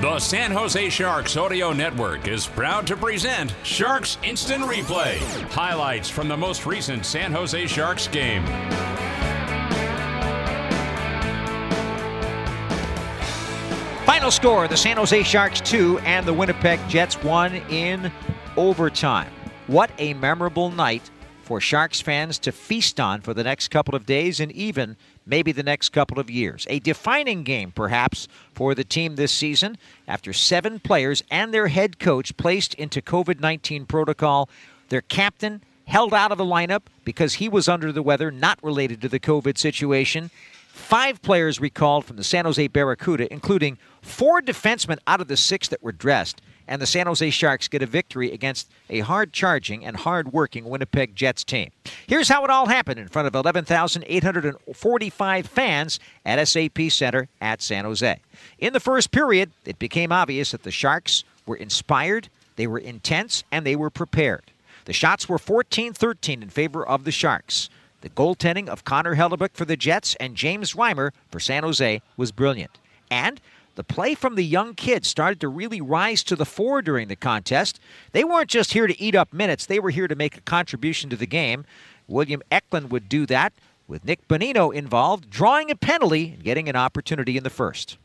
[0.00, 5.16] The San Jose Sharks Audio Network is proud to present Sharks Instant Replay.
[5.50, 8.44] Highlights from the most recent San Jose Sharks game.
[14.04, 18.12] Final score the San Jose Sharks 2 and the Winnipeg Jets 1 in
[18.56, 19.30] overtime.
[19.68, 21.08] What a memorable night
[21.44, 25.52] for Sharks fans to feast on for the next couple of days and even maybe
[25.52, 26.66] the next couple of years.
[26.70, 29.76] A defining game, perhaps, for the team this season
[30.08, 34.48] after seven players and their head coach placed into COVID 19 protocol.
[34.88, 39.00] Their captain held out of the lineup because he was under the weather, not related
[39.02, 40.30] to the COVID situation.
[40.68, 45.68] Five players recalled from the San Jose Barracuda, including four defensemen out of the six
[45.68, 46.40] that were dressed.
[46.66, 50.64] And the San Jose Sharks get a victory against a hard charging and hard working
[50.64, 51.70] Winnipeg Jets team.
[52.06, 57.84] Here's how it all happened in front of 11,845 fans at SAP Center at San
[57.84, 58.20] Jose.
[58.58, 63.44] In the first period, it became obvious that the Sharks were inspired, they were intense,
[63.52, 64.50] and they were prepared.
[64.86, 67.70] The shots were 14 13 in favor of the Sharks.
[68.02, 72.32] The goaltending of Connor Hellebuyck for the Jets and James Reimer for San Jose was
[72.32, 72.78] brilliant.
[73.10, 73.40] And
[73.74, 77.16] the play from the young kids started to really rise to the fore during the
[77.16, 77.80] contest.
[78.12, 81.10] They weren't just here to eat up minutes, they were here to make a contribution
[81.10, 81.64] to the game.
[82.06, 83.52] William Eklund would do that
[83.86, 87.98] with Nick Bonino involved, drawing a penalty and getting an opportunity in the first.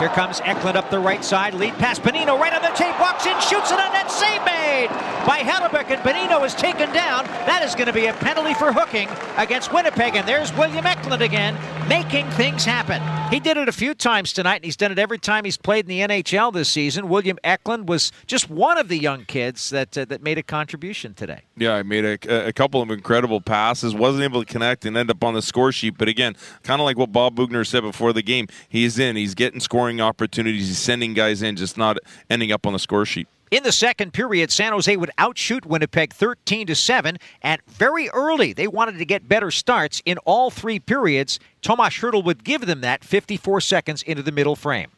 [0.00, 1.52] Here comes Eklund up the right side.
[1.52, 1.98] Lead pass.
[1.98, 2.98] Bonino right on the tape.
[2.98, 4.88] Walks in, shoots it on that save made
[5.26, 5.90] by Hellebuyck.
[5.90, 7.26] And Bonino is taken down.
[7.44, 10.16] That is going to be a penalty for hooking against Winnipeg.
[10.16, 11.54] And there's William Eklund again,
[11.86, 13.02] making things happen.
[13.30, 15.88] He did it a few times tonight, and he's done it every time he's played
[15.88, 17.08] in the NHL this season.
[17.10, 21.12] William Eklund was just one of the young kids that uh, that made a contribution
[21.12, 21.42] today.
[21.56, 23.94] Yeah, I made a, a couple of incredible passes.
[23.94, 25.98] Wasn't able to connect and end up on the score sheet.
[25.98, 29.16] But again, kind of like what Bob Boughner said before the game, he's in.
[29.16, 30.68] He's getting scoring opportunities.
[30.68, 31.96] He's sending guys in, just not
[32.30, 33.26] ending up on the score sheet.
[33.50, 38.52] In the second period, San Jose would outshoot Winnipeg 13 to 7, and very early
[38.52, 41.40] they wanted to get better starts in all three periods.
[41.60, 44.92] Tomas Hertl would give them that 54 seconds into the middle frame.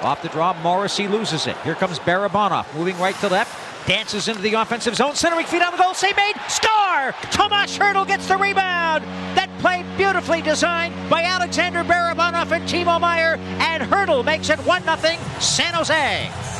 [0.00, 1.56] Off the draw, Morrissey loses it.
[1.58, 5.72] Here comes Barabanov, moving right to left, dances into the offensive zone, centering feet on
[5.72, 7.12] the goal, save made, score!
[7.30, 9.02] Tomas Hertl gets the rebound.
[9.34, 14.82] That play beautifully designed by Alexander Barabanov and Timo Meier, and Hertl makes it 1
[14.82, 14.96] 0
[15.40, 16.57] San Jose.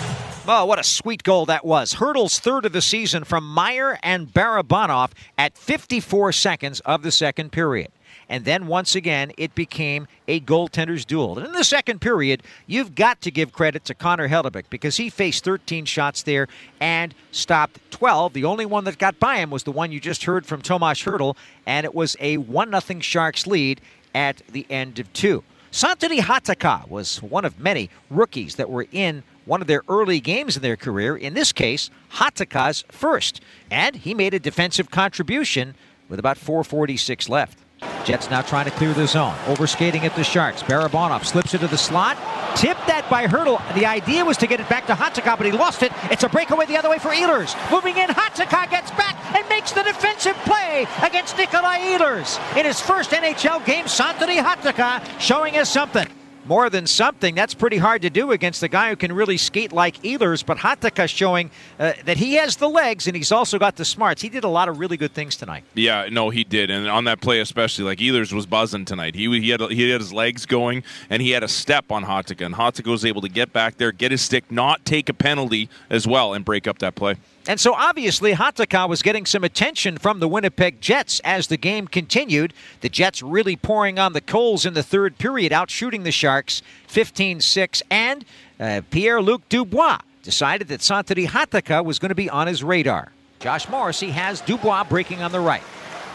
[0.51, 1.97] Oh, what a sweet goal that was.
[1.97, 7.53] Hertl's third of the season from Meier and Barabanov at 54 seconds of the second
[7.53, 7.93] period.
[8.31, 11.37] And then once again, it became a goaltender's duel.
[11.37, 15.11] And in the second period, you've got to give credit to Connor Hellebuyck because he
[15.11, 16.49] faced 13 shots there
[16.81, 18.33] and stopped 12.
[18.33, 21.03] The only one that got by him was the one you just heard from Tomas
[21.03, 23.83] Hertl, and it was a 1 0 Sharks lead
[24.15, 25.45] at the end of two.
[25.71, 30.57] Santeri Hatakka was one of many rookies that were in one of their early games
[30.57, 33.41] in their career, in this case, Hatakka's first.
[33.71, 35.75] And he made a defensive contribution
[36.09, 37.59] with about 446 left.
[38.05, 39.35] Jets now trying to clear the zone.
[39.47, 40.63] Overskating at the Sharks.
[40.63, 42.17] Barabanov slips into the slot.
[42.57, 43.63] Tipped that by Hertl.
[43.75, 45.93] The idea was to get it back to Hatakka, but he lost it.
[46.11, 47.55] It's a breakaway the other way for Ehlers.
[47.71, 52.39] Moving in, Hatakka gets back and makes the defensive play against Nikolai Ehlers.
[52.57, 56.07] In his first NHL game, Santeri Hatakka showing us something
[56.49, 57.35] more than something.
[57.35, 60.45] That's pretty hard to do against the guy who can really skate like Ehlers.
[60.45, 64.23] But Hatakka showing uh, that he has the legs and he's also got the smarts.
[64.23, 65.65] He did a lot of really good things tonight.
[65.75, 69.15] Yeah, no, he did, and on that play especially, like Ehlers was buzzing tonight.
[69.15, 72.47] He he had he had his legs going and he had a step on Hatakka,
[72.47, 75.69] and Hatakka was able to get back there, get his stick, not take a penalty
[75.91, 77.17] as well, and break up that play.
[77.49, 81.89] And so obviously Hatakka was getting some attention from the Winnipeg Jets as the game
[81.89, 82.53] continued.
[82.83, 87.41] The Jets really pouring on the coals in the third period, outshooting the Sharks 15
[87.41, 87.83] 6.
[87.91, 88.27] And
[88.61, 93.13] uh, Pierre Luc Dubois decided that Santeri Hatakka was going to be on his radar.
[93.41, 95.63] Josh Morrissey has Dubois breaking on the right.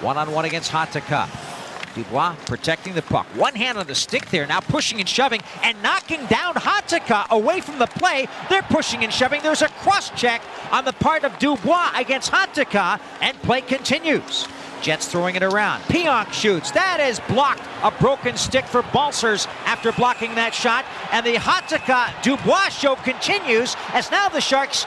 [0.02, 1.53] One on one against Hatakka.
[1.96, 3.26] Dubois protecting the puck.
[3.36, 7.62] One hand on the stick there, now pushing and shoving and knocking down Hatakka away
[7.62, 8.28] from the play.
[8.50, 9.42] They're pushing and shoving.
[9.42, 10.42] There's a cross check
[10.72, 14.48] on the part of Dubois against Hatakka, and play continues.
[14.84, 15.82] Jets throwing it around.
[15.84, 16.72] Pionk shoots.
[16.72, 17.62] That is blocked.
[17.84, 20.84] A broken stick for Balcers after blocking that shot.
[21.12, 24.86] And the Hatakka Dubois show continues as now the Sharks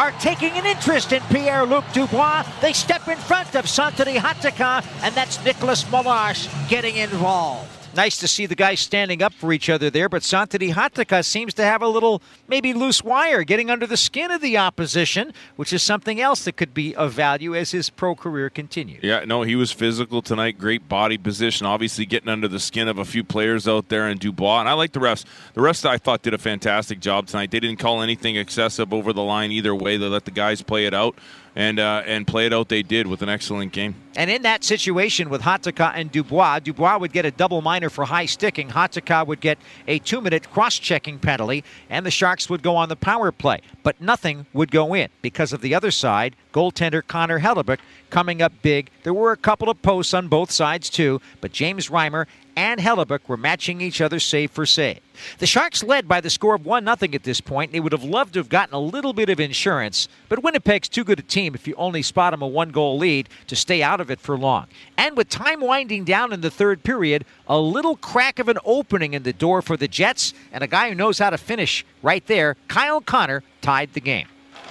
[0.00, 2.46] are taking an interest in Pierre-Luc Dubois.
[2.62, 7.79] They step in front of Santeri Hatakka, and that's Nicholas Meloche getting involved.
[7.96, 11.52] Nice to see the guys standing up for each other there, but Santeri Hatakka seems
[11.54, 15.72] to have a little, maybe loose wire, getting under the skin of the opposition, which
[15.72, 19.02] is something else that could be of value as his pro career continues.
[19.02, 20.56] Yeah, no, he was physical tonight.
[20.56, 21.66] Great body position.
[21.66, 24.60] Obviously, getting under the skin of a few players out there in Dubois.
[24.60, 25.24] And I like the refs.
[25.54, 27.50] The refs, I thought, did a fantastic job tonight.
[27.50, 29.96] They didn't call anything excessive over the line either way.
[29.96, 31.18] They let the guys play it out
[31.54, 33.94] and uh, and play it out they did with an excellent game.
[34.16, 38.04] And in that situation with Hatakka and Dubois, Dubois would get a double minor for
[38.04, 38.68] high sticking.
[38.68, 42.88] Hatakka would get a two minute cross checking penalty, and the Sharks would go on
[42.88, 43.60] the power play.
[43.82, 47.78] But nothing would go in because of the other side, goaltender Connor Hellebuyck
[48.10, 48.90] coming up big.
[49.04, 52.26] There were a couple of posts on both sides, too, but James Reimer
[52.56, 55.00] and Hellebuyck were matching each other save for save.
[55.38, 57.72] The Sharks led by the score of 1 0 at this point.
[57.72, 61.04] They would have loved to have gotten a little bit of insurance, but Winnipeg's too
[61.04, 64.00] good a team if you only spot them a one goal lead to stay out
[64.00, 64.66] of it for long.
[64.96, 69.14] And with time winding down in the third period, a little crack of an opening
[69.14, 72.26] in the door for the Jets, and a guy who knows how to finish right
[72.26, 74.26] there, Kyle Connor, tied the game.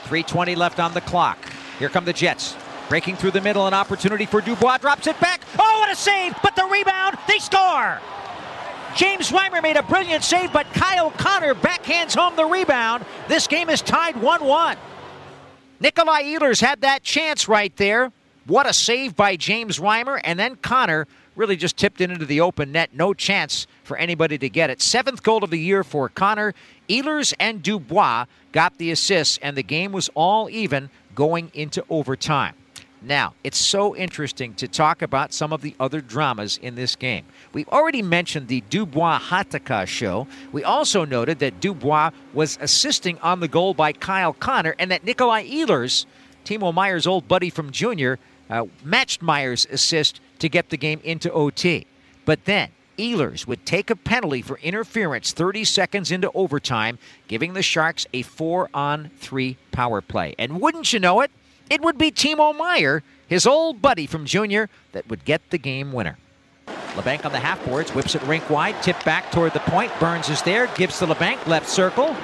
[0.06, 1.38] 3.20 left on the clock.
[1.78, 2.56] Here come the Jets.
[2.90, 4.80] Breaking through the middle, an opportunity for Dubois.
[4.80, 5.42] Drops it back.
[5.60, 6.34] Oh, what a save!
[6.42, 8.02] But the rebound, they score!
[8.96, 13.06] James Reimer made a brilliant save, but Kyle Connor backhands home the rebound.
[13.28, 14.78] This game is tied 1 1.
[15.80, 18.12] Nikolai Ehlers had that chance right there.
[18.48, 20.20] What a save by James Reimer.
[20.24, 22.90] And then Connor really just tipped it into the open net.
[22.94, 24.82] No chance for anybody to get it.
[24.82, 26.56] Seventh goal of the year for Connor.
[26.90, 32.56] Ehlers and Dubois got the assists, and the game was all even going into overtime.
[33.02, 37.26] Now, it's so interesting to talk about some of the other dramas in this game.
[37.54, 40.28] We've already mentioned the Dubois Hatakka show.
[40.52, 45.06] We also noted that Dubois was assisting on the goal by Kyle Connor and that
[45.06, 46.06] Nikolai Ehlers,
[46.44, 48.20] Timo Meier's old buddy from junior,
[48.50, 51.86] uh, matched Meier's assist to get the game into OT.
[52.26, 57.00] But then, Ehlers would take a penalty for interference 30 seconds into overtime,
[57.30, 60.36] giving the Sharks a 4 on 3 power play.
[60.38, 61.32] And wouldn't you know it,
[61.70, 65.92] it would be Timo Meier, his old buddy from junior, that would get the game
[65.94, 66.18] winner.
[66.96, 69.92] Labanc on the half boards, whips it rink wide, tip back toward the point.
[70.00, 72.16] Burns is there, gives to Labanc, left circle.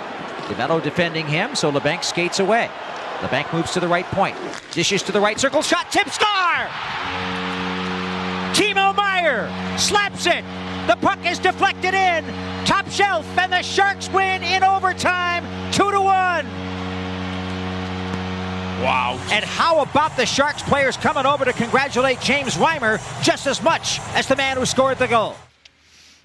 [0.47, 2.69] DeMelo defending him, so Labanc skates away.
[3.19, 4.35] Labanc moves to the right point,
[4.71, 6.67] dishes to the right circle, shot, tip, score!
[8.53, 10.43] Timo Meier slaps it.
[10.87, 12.25] The puck is deflected in.
[12.65, 16.45] Top shelf, and the Sharks win in overtime, two to one.
[18.85, 19.19] Wow.
[19.31, 23.99] And how about the Sharks players coming over to congratulate James Reimer just as much
[24.13, 25.35] as the man who scored the goal?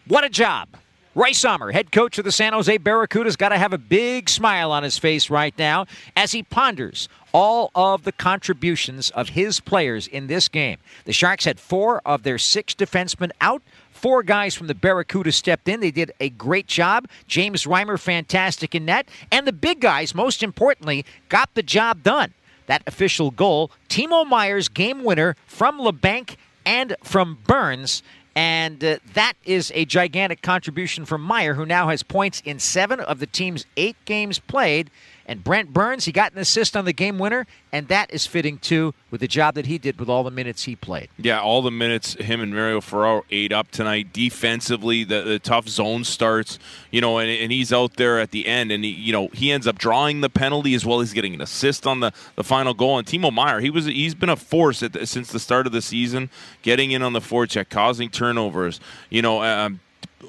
[0.07, 0.69] What a job.
[1.15, 4.73] Roy Sommer, head coach of the San Jose Barracudas, got to have a big smile
[4.73, 10.07] on his face right now as he ponders all of the contributions of his players
[10.07, 10.77] in this game.
[11.07, 13.63] The Sharks had four of their six defensemen out.
[13.91, 15.81] Four guys from the Barracuda stepped in.
[15.81, 17.09] They did a great job.
[17.27, 19.09] James Reimer, fantastic in net.
[19.33, 22.35] And the big guys, most importantly, got the job done.
[22.71, 28.05] That official goal, Timo Meier's game winner from Labanc and from Burns.
[28.37, 33.01] And uh, that is a gigantic contribution from Meier, who now has points in seven
[33.01, 34.89] of the team's eight games played.
[35.31, 38.59] And Brent Burns, he got an assist on the game winner, and that is fitting
[38.59, 41.09] too with the job that he did with all the minutes he played.
[41.19, 44.13] Yeah, all the minutes him and Mario Ferraro ate up tonight.
[44.13, 46.59] Defensively, the, the tough zone starts,
[46.91, 49.53] you know, and, and he's out there at the end, and he, you know, he
[49.53, 52.75] ends up drawing the penalty as well as getting an assist on the, the final
[52.75, 52.99] goal.
[52.99, 55.81] And Timo Meier, he was he's been a force the, since the start of the
[55.81, 56.29] season,
[56.63, 59.79] getting in on the forecheck, causing turnovers, you know, um,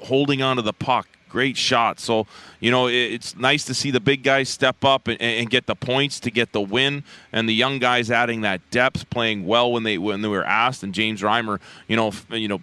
[0.04, 1.98] holding on to the puck great shot.
[1.98, 2.26] So,
[2.60, 5.74] you know, it's nice to see the big guys step up and, and, get the
[5.74, 9.82] points to get the win, and the young guys adding that depth, playing well when
[9.82, 10.82] they when they were asked.
[10.82, 11.58] And James Reimer,
[11.88, 12.60] you know, you know,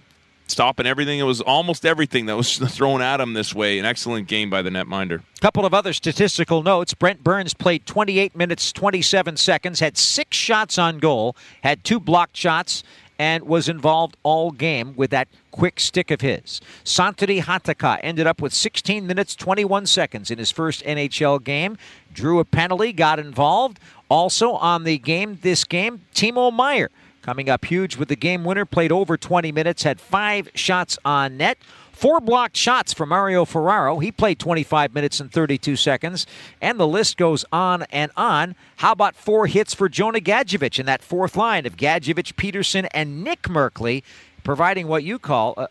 [0.47, 1.19] stopping everything.
[1.19, 3.79] It was almost everything that was thrown at him this way.
[3.79, 5.23] An excellent game by the netminder.
[5.41, 6.93] Couple of other statistical notes.
[6.93, 12.37] Brent Burns played 28 minutes 27 seconds, had six shots on goal, had two blocked
[12.37, 12.83] shots,
[13.19, 16.61] and was involved all game with that quick stick of his.
[16.85, 21.77] Santeri Hatakka ended up with 16 minutes 21 seconds in his first NHL game.
[22.13, 23.77] Drew a penalty, got involved.
[24.09, 26.89] Also on the game, this game, Timo Meier
[27.21, 28.65] coming up huge with the game winner.
[28.65, 31.57] Played over 20 minutes, had five shots on net.
[31.99, 33.99] Four blocked shots for Mario Ferraro.
[33.99, 36.25] He played 25 minutes and 32 seconds.
[36.61, 38.55] And the list goes on and on.
[38.77, 43.21] How about four hits for Jonah Gadjovich in that fourth line of Gadjovich, Peterson, and
[43.21, 44.03] Nick Merkley,
[44.45, 45.67] providing what you call a,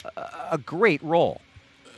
[0.53, 1.41] a great role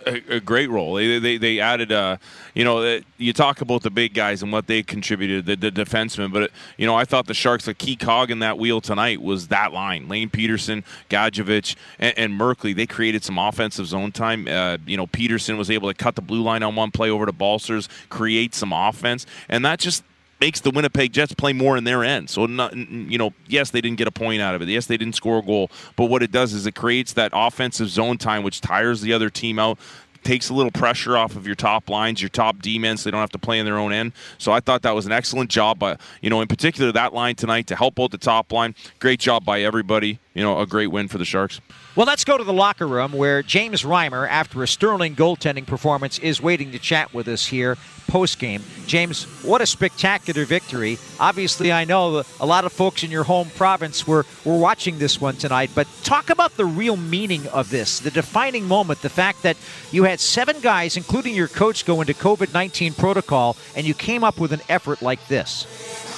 [0.06, 0.94] a, a, great role.
[0.94, 2.16] They they, they added, uh,
[2.54, 6.32] you know, you talk about the big guys and what they contributed, the, the defensemen,
[6.32, 9.48] but you know, I thought the Sharks, a key cog in that wheel tonight was
[9.48, 12.74] that line: Lane Peterson, Gadjovich, and, and Merkley.
[12.74, 14.46] They created some offensive zone time.
[14.48, 17.26] Uh, you know, Peterson was able to cut the blue line on one play over
[17.26, 20.04] to Balcers, create some offense, and that just
[20.40, 22.30] makes the Winnipeg Jets play more in their end.
[22.30, 24.68] So, not, you know, yes, they didn't get a point out of it.
[24.68, 25.70] Yes, they didn't score a goal.
[25.96, 29.30] But what it does is it creates that offensive zone time, which tires the other
[29.30, 29.78] team out
[30.22, 33.10] takes a little pressure off of your top lines, your top D men, so they
[33.10, 34.12] don't have to play in their own end.
[34.38, 37.36] So I thought that was an excellent job, by, you know, in particular that line
[37.36, 38.74] tonight to help out the top line.
[38.98, 40.18] Great job by everybody.
[40.34, 41.60] You know, a great win for the Sharks.
[41.96, 46.20] Well, let's go to the locker room where James Reimer, after a sterling goaltending performance,
[46.20, 47.76] is waiting to chat with us here
[48.10, 48.62] post game.
[48.86, 50.98] James, what a spectacular victory.
[51.20, 55.20] Obviously, I know a lot of folks in your home province were, were watching this
[55.20, 59.42] one tonight, but talk about the real meaning of this, the defining moment, the fact
[59.44, 59.56] that
[59.92, 64.24] you had seven guys, including your coach, go into COVID 19 protocol, and you came
[64.24, 66.09] up with an effort like this.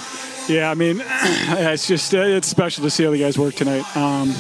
[0.49, 3.85] Yeah, I mean, it's just uh, it's special to see how the guys work tonight.
[3.97, 4.35] Um,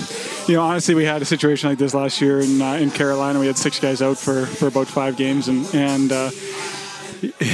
[0.49, 3.38] you know, honestly, we had a situation like this last year in uh, in Carolina.
[3.38, 6.30] We had six guys out for, for about five games, and and uh,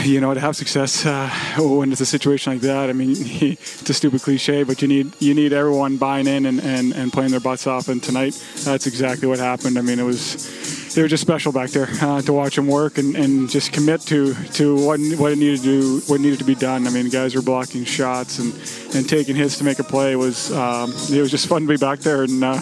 [0.03, 2.89] you know to have success uh, when it's a situation like that.
[2.89, 6.61] I mean, it's a stupid cliche, but you need you need everyone buying in and,
[6.61, 7.89] and, and playing their butts off.
[7.89, 8.33] And tonight,
[8.65, 9.79] that's exactly what happened.
[9.79, 12.99] I mean, it was they were just special back there uh, to watch them work
[12.99, 16.45] and, and just commit to to what what it needed to do, what needed to
[16.45, 16.87] be done.
[16.87, 18.53] I mean, guys were blocking shots and,
[18.95, 20.17] and taking hits to make a play.
[20.17, 22.61] Was um, it was just fun to be back there and uh,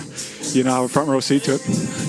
[0.57, 1.63] you know have a front row seat to it.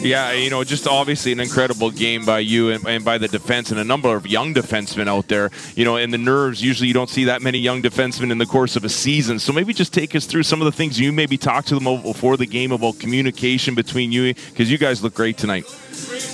[0.03, 3.71] Yeah, you know, just obviously an incredible game by you and, and by the defense
[3.71, 5.51] and a number of young defensemen out there.
[5.75, 6.61] You know, and the nerves.
[6.61, 9.39] Usually, you don't see that many young defensemen in the course of a season.
[9.39, 12.01] So maybe just take us through some of the things you maybe talked to them
[12.01, 15.65] before the game about communication between you because you guys look great tonight.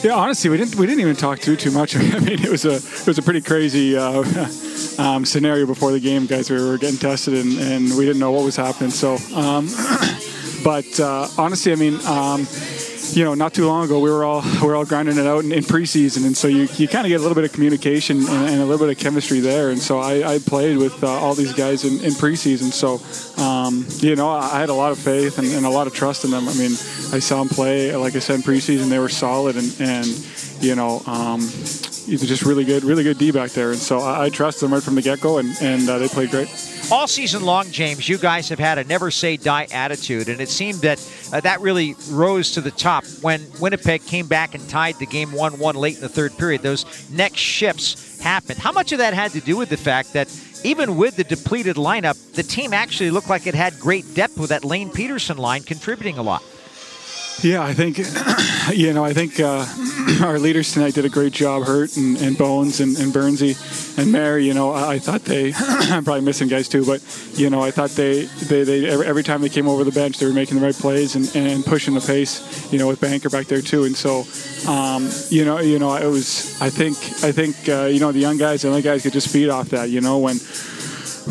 [0.04, 1.96] Yeah, honestly, we didn't we didn't even talk too too much.
[1.98, 4.24] I mean, it was a it was a pretty crazy uh,
[4.98, 6.26] um, scenario before the game.
[6.26, 8.92] Guys, we were getting tested and, and we didn't know what was happening.
[8.92, 9.68] So, um,
[10.64, 12.00] but uh, honestly, I mean.
[12.06, 12.48] Um,
[13.16, 15.44] you know, not too long ago, we were all we were all grinding it out
[15.44, 18.18] in, in preseason, and so you, you kind of get a little bit of communication
[18.18, 19.70] and, and, a little bit of chemistry there.
[19.70, 23.02] And so I, I played with uh, all these guys in, in preseason, so
[23.44, 26.26] um, you know I had a lot of faith and, and, a lot of trust
[26.26, 26.48] in them.
[26.48, 26.72] I mean,
[27.12, 30.08] I saw them play, like I said, in preseason, they were solid, and, and
[30.62, 31.02] you know.
[31.06, 31.42] Um,
[32.08, 34.84] just really good, really good D back there, and so I, I trust them right
[34.84, 36.48] from the get-go, and, and uh, they played great.
[36.92, 40.50] All season long, James, you guys have had a never say die attitude, and it
[40.50, 41.00] seemed that
[41.32, 45.32] uh, that really rose to the top when Winnipeg came back and tied the game
[45.32, 46.62] 1 1 late in the third period.
[46.62, 48.60] Those next shifts happened.
[48.60, 50.30] How much of that had to do with the fact that
[50.64, 54.50] even with the depleted lineup, the team actually looked like it had great depth with
[54.50, 56.44] that Lane Peterson line contributing a lot?
[57.42, 57.98] Yeah, I think
[58.74, 59.04] you know.
[59.04, 59.66] I think uh,
[60.26, 61.64] our leaders tonight did a great job.
[61.64, 64.46] Hurt and, and Bones and, and Bernsey and Mary.
[64.46, 65.54] You know, I, I thought they.
[65.58, 67.02] I'm probably missing guys too, but
[67.34, 70.26] you know, I thought they, they, they every, time they came over the bench, they
[70.26, 72.72] were making the right plays and, and pushing the pace.
[72.72, 74.26] You know, with Banker back there too, and so
[74.70, 76.62] um, you know, you know, it was.
[76.62, 79.28] I think I think uh, you know the young guys, the young guys could just
[79.28, 79.90] feed off that.
[79.90, 80.38] You know, when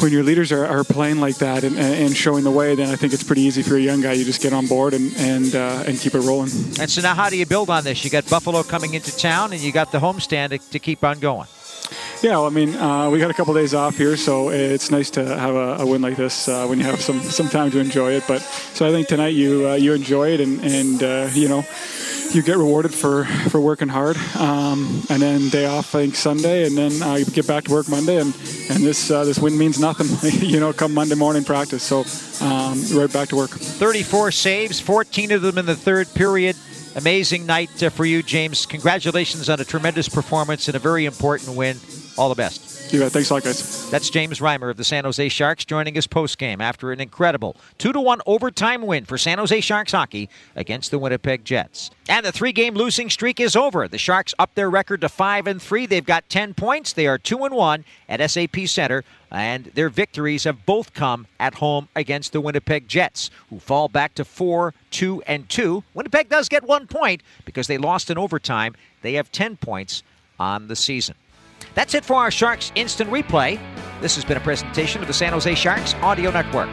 [0.01, 2.97] when your leaders are, are playing like that and, and, showing the way, then I
[2.97, 4.13] think it's pretty easy for a young guy.
[4.13, 6.51] You just get on board and and, uh, and keep it rolling.
[6.81, 8.05] And so now, how do you build on this?
[8.05, 11.21] You got Buffalo coming into town, and you got the homestand to, to keep on
[11.21, 11.49] going.
[12.23, 15.11] Yeah, well, I mean, uh, we got a couple days off here, so it's nice
[15.11, 17.81] to have a, a win like this uh, when you have some, some time to
[17.81, 18.25] enjoy it.
[18.29, 18.43] But
[18.75, 21.65] so I think tonight you uh, you enjoy it, and and uh, you know
[22.35, 24.17] you get rewarded for, for working hard.
[24.37, 27.71] Um, and then day off, I think Sunday, and then uh, you get back to
[27.71, 28.19] work Monday.
[28.19, 28.35] And,
[28.71, 30.09] and this uh, this win means nothing,
[30.49, 31.83] you know, come Monday morning practice.
[31.83, 32.05] So
[32.45, 33.51] um, right back to work.
[33.51, 36.57] 34 saves, 14 of them in the third period.
[36.95, 38.67] Amazing night uh, for you, James.
[38.67, 41.79] Congratulations on a tremendous performance and a very important win.
[42.19, 42.93] All the best.
[42.93, 43.91] Yeah, thanks a lot, guys.
[43.91, 47.57] That's James Reimer of the San Jose Sharks joining us post game after an incredible
[47.79, 51.91] 2 1 overtime win for San Jose Sharks hockey against the Winnipeg Jets.
[52.09, 53.89] And the three game losing streak is over.
[53.89, 55.87] The Sharks up their record to 5 and 3.
[55.87, 56.93] They've got 10 points.
[56.93, 61.55] They are 2 and 1 at SAP Center, and their victories have both come at
[61.55, 65.83] home against the Winnipeg Jets, who fall back to 4 2 and 2.
[65.95, 68.75] Winnipeg does get one point because they lost in overtime.
[69.01, 70.03] They have 10 points
[70.39, 71.15] on the season.
[71.75, 73.61] That's it for our Sharks Instant Replay.
[74.01, 76.69] This has been a presentation of the San Jose Sharks Audio Network.